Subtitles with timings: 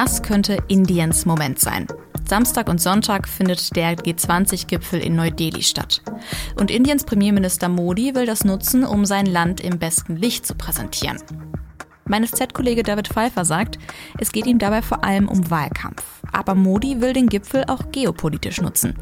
[0.00, 1.88] Das könnte Indiens Moment sein.
[2.24, 6.02] Samstag und Sonntag findet der G20-Gipfel in Neu-Delhi statt.
[6.54, 11.18] Und Indiens Premierminister Modi will das nutzen, um sein Land im besten Licht zu präsentieren.
[12.04, 13.80] Mein Z-Kollege David Pfeiffer sagt,
[14.18, 16.04] es geht ihm dabei vor allem um Wahlkampf.
[16.30, 18.94] Aber Modi will den Gipfel auch geopolitisch nutzen.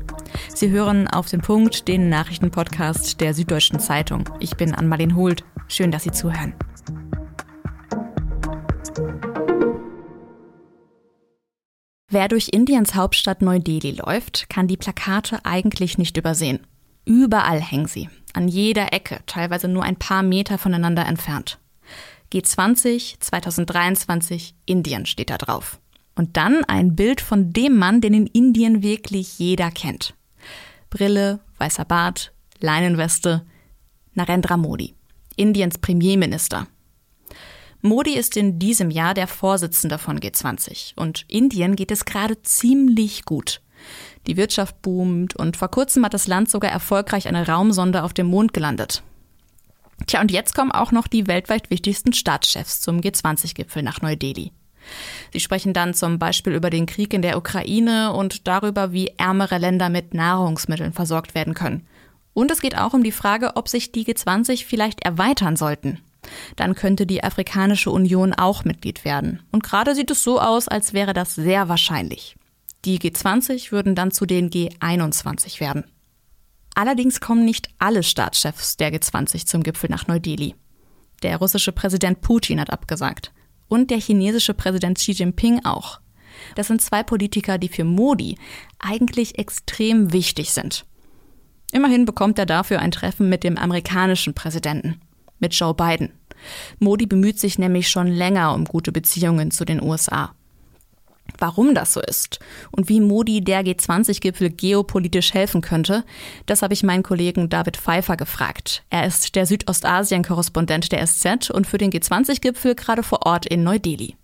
[0.55, 4.25] Sie hören auf den Punkt den Nachrichtenpodcast der Süddeutschen Zeitung.
[4.41, 5.45] Ich bin Ann-Marlene Hult.
[5.69, 6.55] Schön, dass Sie zuhören.
[12.17, 16.67] Wer durch Indiens Hauptstadt Neu-Delhi läuft, kann die Plakate eigentlich nicht übersehen.
[17.05, 21.59] Überall hängen sie, an jeder Ecke, teilweise nur ein paar Meter voneinander entfernt.
[22.33, 25.79] G20 2023 Indien steht da drauf.
[26.15, 30.15] Und dann ein Bild von dem Mann, den in Indien wirklich jeder kennt.
[30.89, 33.45] Brille, weißer Bart, Leinenweste,
[34.15, 34.95] Narendra Modi,
[35.37, 36.67] Indiens Premierminister.
[37.87, 43.25] Modi ist in diesem Jahr der Vorsitzende von G20 und Indien geht es gerade ziemlich
[43.25, 43.61] gut.
[44.27, 48.27] Die Wirtschaft boomt und vor kurzem hat das Land sogar erfolgreich eine Raumsonde auf dem
[48.27, 49.03] Mond gelandet.
[50.07, 54.53] Tja, und jetzt kommen auch noch die weltweit wichtigsten Staatschefs zum G20-Gipfel nach Neu-Delhi.
[55.33, 59.59] Sie sprechen dann zum Beispiel über den Krieg in der Ukraine und darüber, wie ärmere
[59.59, 61.87] Länder mit Nahrungsmitteln versorgt werden können.
[62.35, 66.01] Und es geht auch um die Frage, ob sich die G20 vielleicht erweitern sollten.
[66.57, 69.43] Dann könnte die Afrikanische Union auch Mitglied werden.
[69.53, 72.37] Und gerade sieht es so aus, als wäre das sehr wahrscheinlich.
[72.85, 75.85] Die G20 würden dann zu den G21 werden.
[76.75, 80.55] Allerdings kommen nicht alle Staatschefs der G20 zum Gipfel nach Neu-Delhi.
[81.23, 83.33] Der russische Präsident Putin hat abgesagt.
[83.69, 86.01] Und der chinesische Präsident Xi Jinping auch.
[86.55, 88.39] Das sind zwei Politiker, die für Modi
[88.79, 90.85] eigentlich extrem wichtig sind.
[91.73, 95.01] Immerhin bekommt er dafür ein Treffen mit dem amerikanischen Präsidenten
[95.39, 96.13] mit Joe Biden.
[96.79, 100.35] Modi bemüht sich nämlich schon länger um gute Beziehungen zu den USA.
[101.39, 102.39] Warum das so ist
[102.71, 106.05] und wie Modi der G20-Gipfel geopolitisch helfen könnte,
[106.47, 108.85] das habe ich meinen Kollegen David Pfeiffer gefragt.
[108.91, 114.17] Er ist der Südostasien-Korrespondent der SZ und für den G20-Gipfel gerade vor Ort in Neu-Delhi.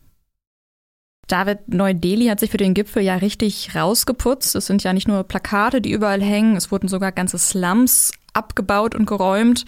[1.29, 4.55] David, Neu-Delhi hat sich für den Gipfel ja richtig rausgeputzt.
[4.55, 8.95] Es sind ja nicht nur Plakate, die überall hängen, es wurden sogar ganze Slums abgebaut
[8.95, 9.65] und geräumt.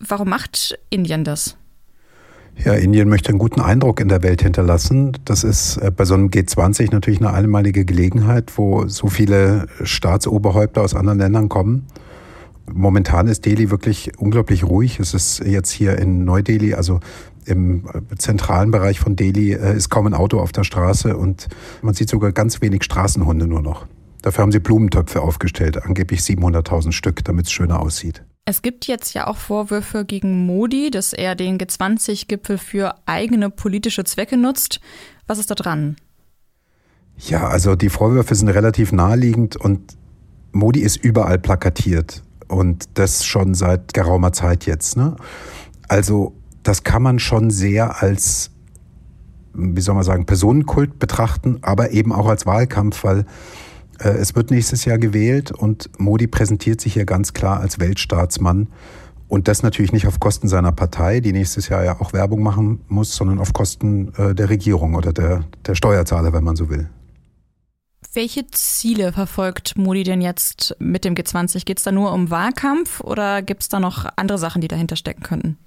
[0.00, 1.56] Warum macht Indien das?
[2.64, 5.16] Ja, Indien möchte einen guten Eindruck in der Welt hinterlassen.
[5.24, 10.82] Das ist äh, bei so einem G20 natürlich eine einmalige Gelegenheit, wo so viele Staatsoberhäupter
[10.82, 11.86] aus anderen Ländern kommen.
[12.70, 15.00] Momentan ist Delhi wirklich unglaublich ruhig.
[15.00, 17.00] Es ist jetzt hier in Neu-Delhi, also
[17.46, 17.84] im
[18.18, 21.48] zentralen Bereich von Delhi, äh, ist kaum ein Auto auf der Straße und
[21.82, 23.86] man sieht sogar ganz wenig Straßenhunde nur noch.
[24.22, 28.22] Dafür haben sie Blumentöpfe aufgestellt, angeblich 700.000 Stück, damit es schöner aussieht.
[28.50, 34.02] Es gibt jetzt ja auch Vorwürfe gegen Modi, dass er den G20-Gipfel für eigene politische
[34.02, 34.80] Zwecke nutzt.
[35.28, 35.94] Was ist da dran?
[37.16, 39.96] Ja, also die Vorwürfe sind relativ naheliegend und
[40.50, 44.96] Modi ist überall plakatiert und das schon seit geraumer Zeit jetzt.
[44.96, 45.14] Ne?
[45.86, 46.34] Also
[46.64, 48.50] das kann man schon sehr als,
[49.54, 53.26] wie soll man sagen, Personenkult betrachten, aber eben auch als Wahlkampf, weil
[54.08, 58.68] es wird nächstes Jahr gewählt und Modi präsentiert sich hier ganz klar als Weltstaatsmann.
[59.28, 62.80] Und das natürlich nicht auf Kosten seiner Partei, die nächstes Jahr ja auch Werbung machen
[62.88, 66.88] muss, sondern auf Kosten äh, der Regierung oder der, der Steuerzahler, wenn man so will.
[68.12, 71.64] Welche Ziele verfolgt Modi denn jetzt mit dem G20?
[71.64, 74.96] Geht es da nur um Wahlkampf oder gibt es da noch andere Sachen, die dahinter
[74.96, 75.58] stecken könnten?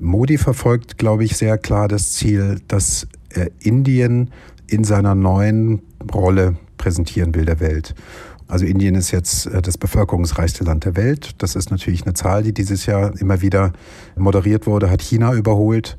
[0.00, 4.32] Modi verfolgt, glaube ich, sehr klar das Ziel, dass er Indien
[4.66, 7.94] in seiner neuen Rolle präsentieren will der Welt.
[8.48, 11.34] Also Indien ist jetzt äh, das bevölkerungsreichste Land der Welt.
[11.38, 13.72] Das ist natürlich eine Zahl, die dieses Jahr immer wieder
[14.16, 15.96] moderiert wurde, hat China überholt.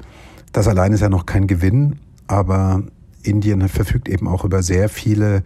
[0.53, 2.83] Das allein ist ja noch kein Gewinn, aber
[3.21, 5.43] Indien verfügt eben auch über sehr viele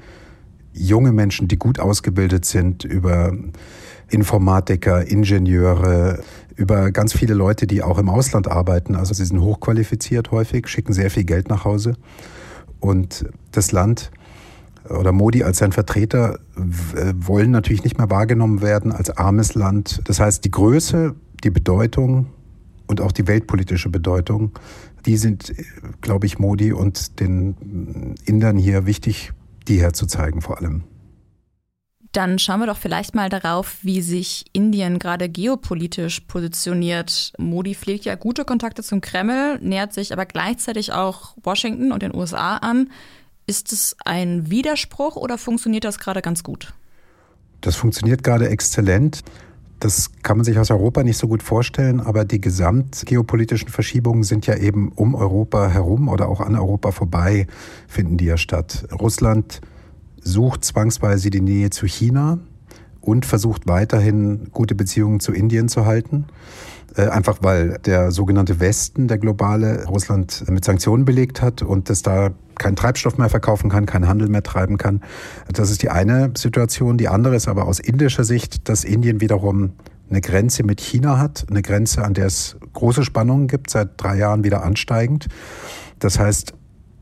[0.74, 3.34] junge Menschen, die gut ausgebildet sind, über
[4.10, 6.20] Informatiker, Ingenieure,
[6.56, 8.96] über ganz viele Leute, die auch im Ausland arbeiten.
[8.96, 11.96] Also sie sind hochqualifiziert häufig, schicken sehr viel Geld nach Hause.
[12.80, 14.12] Und das Land
[14.90, 16.40] oder Modi als sein Vertreter
[16.96, 20.02] äh, wollen natürlich nicht mehr wahrgenommen werden als armes Land.
[20.06, 22.28] Das heißt, die Größe, die Bedeutung
[22.88, 24.52] und auch die weltpolitische Bedeutung,
[25.06, 25.54] die sind,
[26.02, 29.34] glaube ich, Modi und den Indern hier wichtig,
[29.68, 30.84] die herzuzeigen vor allem.
[32.12, 37.32] Dann schauen wir doch vielleicht mal darauf, wie sich Indien gerade geopolitisch positioniert.
[37.38, 42.14] Modi pflegt ja gute Kontakte zum Kreml, nähert sich aber gleichzeitig auch Washington und den
[42.14, 42.90] USA an.
[43.52, 46.74] Ist es ein Widerspruch oder funktioniert das gerade ganz gut?
[47.60, 49.24] Das funktioniert gerade exzellent.
[49.82, 54.48] Das kann man sich aus Europa nicht so gut vorstellen, aber die gesamtgeopolitischen Verschiebungen sind
[54.48, 57.46] ja eben um Europa herum oder auch an Europa vorbei,
[57.90, 58.88] finden die ja statt.
[58.98, 59.60] Russland
[60.22, 62.40] sucht zwangsweise die Nähe zu China
[63.02, 66.28] und versucht weiterhin gute Beziehungen zu Indien zu halten.
[66.96, 72.02] Äh, einfach weil der sogenannte Westen, der globale, Russland mit Sanktionen belegt hat und es
[72.02, 75.02] da keinen Treibstoff mehr verkaufen kann, keinen Handel mehr treiben kann.
[75.52, 76.98] Das ist die eine Situation.
[76.98, 79.72] Die andere ist aber aus indischer Sicht, dass Indien wiederum
[80.10, 84.18] eine Grenze mit China hat, eine Grenze, an der es große Spannungen gibt, seit drei
[84.18, 85.28] Jahren wieder ansteigend.
[86.00, 86.54] Das heißt,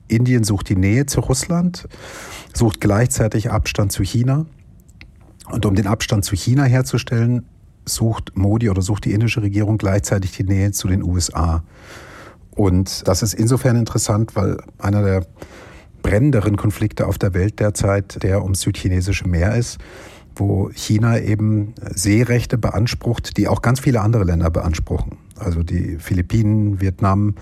[0.07, 1.88] Indien sucht die Nähe zu Russland,
[2.54, 4.46] sucht gleichzeitig Abstand zu China.
[5.51, 7.46] Und um den Abstand zu China herzustellen,
[7.86, 11.63] sucht Modi oder sucht die indische Regierung gleichzeitig die Nähe zu den USA.
[12.51, 15.25] Und das ist insofern interessant, weil einer der
[16.01, 19.80] brennenderen Konflikte auf der Welt derzeit der ums südchinesische Meer ist,
[20.36, 25.18] wo China eben Seerechte beansprucht, die auch ganz viele andere Länder beanspruchen.
[25.38, 27.36] Also die Philippinen, Vietnam,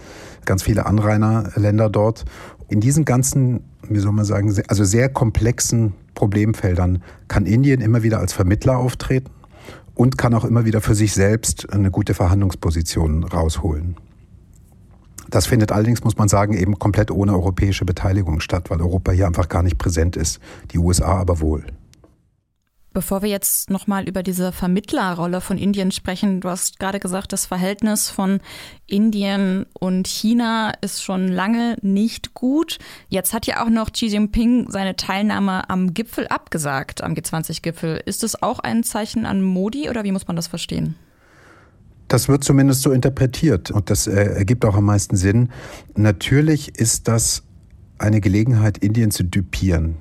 [0.45, 2.25] ganz viele Anrainerländer dort.
[2.69, 8.19] In diesen ganzen, wie soll man sagen, also sehr komplexen Problemfeldern kann Indien immer wieder
[8.19, 9.29] als Vermittler auftreten
[9.93, 13.95] und kann auch immer wieder für sich selbst eine gute Verhandlungsposition rausholen.
[15.29, 19.27] Das findet allerdings, muss man sagen, eben komplett ohne europäische Beteiligung statt, weil Europa hier
[19.27, 20.39] einfach gar nicht präsent ist,
[20.71, 21.65] die USA aber wohl.
[22.97, 27.45] Bevor wir jetzt nochmal über diese Vermittlerrolle von Indien sprechen, du hast gerade gesagt, das
[27.45, 28.39] Verhältnis von
[28.87, 32.79] Indien und China ist schon lange nicht gut.
[33.07, 38.01] Jetzt hat ja auch noch Xi Jinping seine Teilnahme am Gipfel abgesagt, am G20-Gipfel.
[38.03, 40.95] Ist das auch ein Zeichen an Modi oder wie muss man das verstehen?
[42.07, 45.49] Das wird zumindest so interpretiert und das äh, ergibt auch am meisten Sinn.
[45.95, 47.43] Natürlich ist das
[47.99, 49.97] eine Gelegenheit, Indien zu düpieren.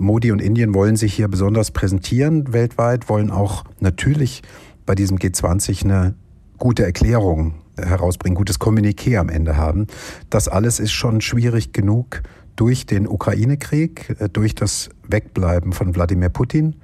[0.00, 4.42] Modi und Indien wollen sich hier besonders präsentieren weltweit, wollen auch natürlich
[4.86, 6.14] bei diesem G20 eine
[6.56, 9.86] gute Erklärung herausbringen, gutes Kommuniqué am Ende haben.
[10.30, 12.22] Das alles ist schon schwierig genug
[12.56, 16.76] durch den Ukraine-Krieg, äh, durch das Wegbleiben von Wladimir Putin,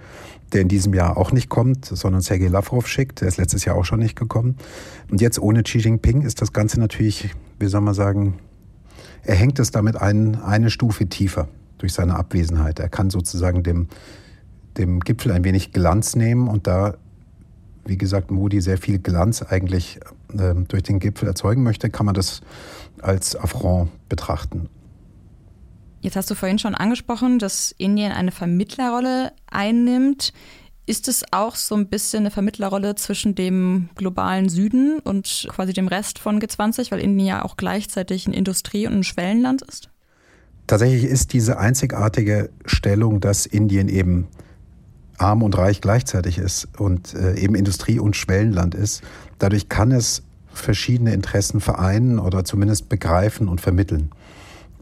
[0.53, 3.23] der in diesem Jahr auch nicht kommt, sondern Sergei Lavrov schickt.
[3.23, 4.57] Der ist letztes Jahr auch schon nicht gekommen.
[5.11, 8.35] Und jetzt ohne Xi Jinping ist das Ganze natürlich, wie soll man sagen,
[9.23, 12.79] er hängt es damit ein, eine Stufe tiefer durch seine Abwesenheit.
[12.79, 13.89] Er kann sozusagen dem,
[14.77, 16.97] dem Gipfel ein wenig Glanz nehmen und da,
[17.85, 20.01] wie gesagt, Modi sehr viel Glanz eigentlich
[20.37, 22.41] äh, durch den Gipfel erzeugen möchte, kann man das
[23.01, 24.69] als Affront betrachten.
[26.01, 30.33] Jetzt hast du vorhin schon angesprochen, dass Indien eine Vermittlerrolle einnimmt.
[30.85, 35.89] Ist es auch so ein bisschen eine Vermittlerrolle zwischen dem globalen Süden und quasi dem
[35.89, 39.91] Rest von G20, weil Indien ja auch gleichzeitig ein Industrie- und ein Schwellenland ist?
[40.67, 44.27] Tatsächlich ist diese einzigartige Stellung, dass Indien eben
[45.19, 49.03] arm und reich gleichzeitig ist und äh, eben Industrie- und Schwellenland ist.
[49.39, 50.23] Dadurch kann es
[50.53, 54.11] verschiedene Interessen vereinen oder zumindest begreifen und vermitteln.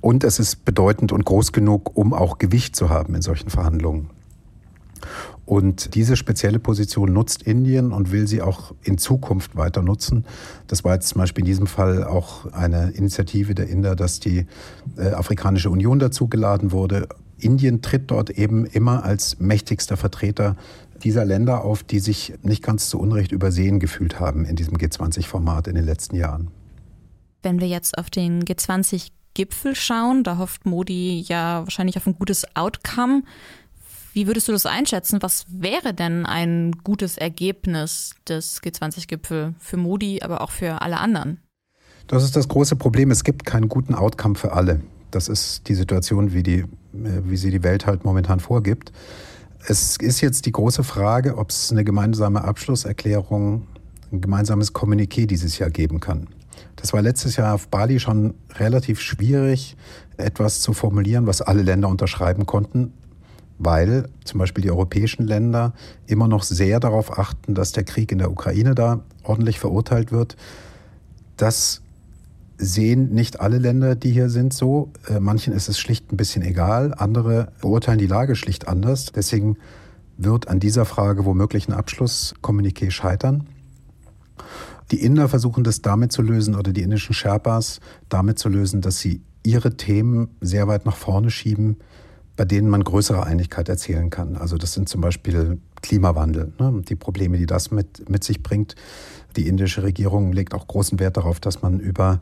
[0.01, 4.11] Und es ist bedeutend und groß genug, um auch Gewicht zu haben in solchen Verhandlungen.
[5.47, 10.25] Und diese spezielle Position nutzt Indien und will sie auch in Zukunft weiter nutzen.
[10.67, 14.47] Das war jetzt zum Beispiel in diesem Fall auch eine Initiative der Inder, dass die
[14.97, 17.09] äh, Afrikanische Union dazu geladen wurde.
[17.39, 20.57] Indien tritt dort eben immer als mächtigster Vertreter
[21.03, 25.69] dieser Länder auf, die sich nicht ganz zu Unrecht übersehen gefühlt haben in diesem G20-Format
[25.69, 26.51] in den letzten Jahren.
[27.43, 32.47] Wenn wir jetzt auf den G20-Gipfel schauen, da hofft Modi ja wahrscheinlich auf ein gutes
[32.57, 33.23] Outcome.
[34.15, 35.21] Wie würdest du das einschätzen?
[35.23, 41.41] Was wäre denn ein gutes Ergebnis des G20-Gipfel für Modi, aber auch für alle anderen?
[42.07, 43.11] Das ist das große Problem.
[43.11, 44.83] Es gibt keinen guten Outcome für alle.
[45.11, 46.67] Das ist die Situation, wie, die, äh,
[47.25, 48.93] wie sie die Welt halt momentan vorgibt.
[49.67, 53.67] Es ist jetzt die große Frage, ob es eine gemeinsame Abschlusserklärung,
[54.13, 56.29] ein gemeinsames Kommuniqué dieses Jahr geben kann.
[56.77, 59.77] Das war letztes Jahr auf Bali schon relativ schwierig,
[60.19, 62.93] etwas zu formulieren, was alle Länder unterschreiben konnten
[63.59, 65.75] weil zum Beispiel die europäischen Länder
[66.07, 70.37] immer noch sehr darauf achten, dass der Krieg in der Ukraine da ordentlich verurteilt wird.
[71.37, 71.83] Das
[72.57, 74.93] sehen nicht alle Länder, die hier sind, so.
[75.09, 79.07] Äh, manchen ist es schlicht ein bisschen egal, andere beurteilen die Lage schlicht anders.
[79.15, 79.57] Deswegen
[80.17, 83.49] wird an dieser Frage womöglich ein Abschlusskommuniqué scheitern.
[84.91, 88.99] Die Inder versuchen das damit zu lösen oder die indischen Sherpas damit zu lösen, dass
[88.99, 91.79] sie ihre Themen sehr weit nach vorne schieben,
[92.37, 94.37] bei denen man größere Einigkeit erzielen kann.
[94.37, 98.75] Also das sind zum Beispiel Klimawandel, ne, die Probleme, die das mit, mit sich bringt.
[99.37, 102.21] Die indische Regierung legt auch großen Wert darauf, dass man über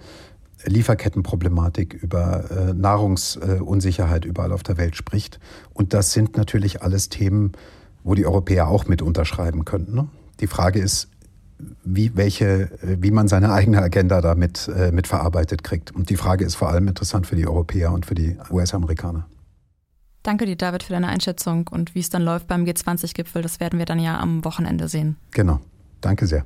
[0.65, 5.41] Lieferkettenproblematik, über äh, Nahrungsunsicherheit überall auf der Welt spricht.
[5.73, 7.53] Und das sind natürlich alles Themen,
[8.05, 9.95] wo die Europäer auch mit unterschreiben könnten.
[9.95, 10.09] Ne?
[10.41, 11.09] Die Frage ist,
[11.85, 15.95] wie, welche, wie man seine eigene Agenda damit äh, mit verarbeitet kriegt.
[15.95, 19.27] Und die Frage ist vor allem interessant für die Europäer und für die US-Amerikaner.
[20.23, 23.43] Danke dir, David, für deine Einschätzung und wie es dann läuft beim G20-Gipfel.
[23.43, 25.17] Das werden wir dann ja am Wochenende sehen.
[25.33, 25.61] Genau.
[26.01, 26.45] Danke sehr.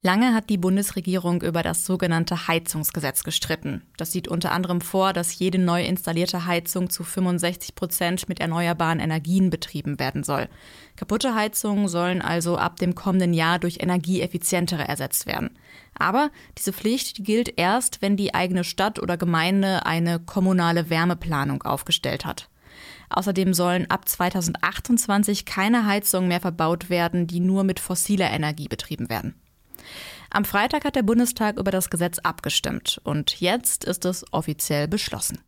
[0.00, 3.82] Lange hat die Bundesregierung über das sogenannte Heizungsgesetz gestritten.
[3.96, 9.00] Das sieht unter anderem vor, dass jede neu installierte Heizung zu 65 Prozent mit erneuerbaren
[9.00, 10.48] Energien betrieben werden soll.
[10.94, 15.58] Kaputte Heizungen sollen also ab dem kommenden Jahr durch energieeffizientere ersetzt werden.
[15.98, 21.64] Aber diese Pflicht die gilt erst, wenn die eigene Stadt oder Gemeinde eine kommunale Wärmeplanung
[21.64, 22.48] aufgestellt hat.
[23.10, 29.10] Außerdem sollen ab 2028 keine Heizungen mehr verbaut werden, die nur mit fossiler Energie betrieben
[29.10, 29.34] werden.
[30.30, 35.38] Am Freitag hat der Bundestag über das Gesetz abgestimmt und jetzt ist es offiziell beschlossen.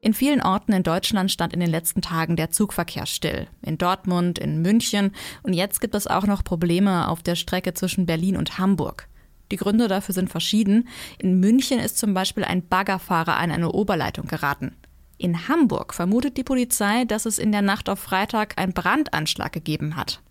[0.00, 3.48] In vielen Orten in Deutschland stand in den letzten Tagen der Zugverkehr still.
[3.62, 8.06] In Dortmund, in München und jetzt gibt es auch noch Probleme auf der Strecke zwischen
[8.06, 9.08] Berlin und Hamburg.
[9.50, 10.88] Die Gründe dafür sind verschieden.
[11.18, 14.76] In München ist zum Beispiel ein Baggerfahrer an eine Oberleitung geraten.
[15.16, 19.96] In Hamburg vermutet die Polizei, dass es in der Nacht auf Freitag einen Brandanschlag gegeben
[19.96, 20.22] hat.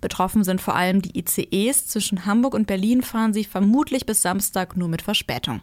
[0.00, 1.86] Betroffen sind vor allem die ICEs.
[1.86, 5.60] Zwischen Hamburg und Berlin fahren sie vermutlich bis Samstag nur mit Verspätung.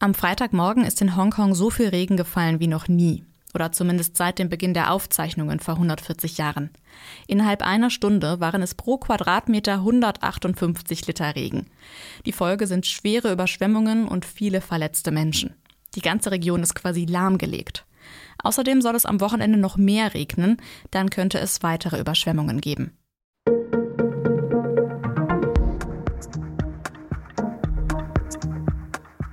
[0.00, 3.24] Am Freitagmorgen ist in Hongkong so viel Regen gefallen wie noch nie.
[3.54, 6.70] Oder zumindest seit dem Beginn der Aufzeichnungen vor 140 Jahren.
[7.26, 11.66] Innerhalb einer Stunde waren es pro Quadratmeter 158 Liter Regen.
[12.26, 15.54] Die Folge sind schwere Überschwemmungen und viele verletzte Menschen.
[15.94, 17.86] Die ganze Region ist quasi lahmgelegt.
[18.42, 20.58] Außerdem soll es am Wochenende noch mehr regnen,
[20.90, 22.92] dann könnte es weitere Überschwemmungen geben.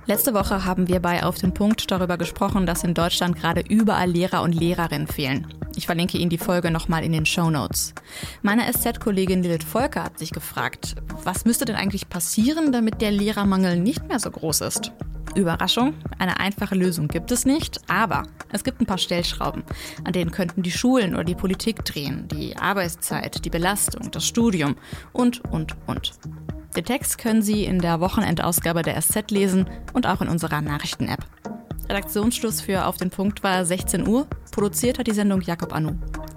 [0.08, 4.08] Letzte Woche haben wir bei Auf den Punkt darüber gesprochen, dass in Deutschland gerade überall
[4.08, 5.48] Lehrer und Lehrerinnen fehlen.
[5.74, 7.92] Ich verlinke Ihnen die Folge nochmal in den Show Notes.
[8.40, 10.94] Meine SZ-Kollegin Lilith Volker hat sich gefragt,
[11.24, 14.92] was müsste denn eigentlich passieren, damit der Lehrermangel nicht mehr so groß ist?
[15.36, 19.62] Überraschung, eine einfache Lösung gibt es nicht, aber es gibt ein paar Stellschrauben,
[20.04, 24.76] an denen könnten die Schulen oder die Politik drehen, die Arbeitszeit, die Belastung, das Studium
[25.12, 26.12] und, und, und.
[26.76, 31.24] Den Text können Sie in der Wochenendausgabe der SZ lesen und auch in unserer Nachrichten-App.
[31.88, 34.26] Redaktionsschluss für Auf den Punkt war 16 Uhr.
[34.50, 35.92] Produziert hat die Sendung Jakob Anu.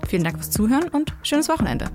[0.07, 1.89] Vielen Dank fürs Zuhören und schönes Wochenende.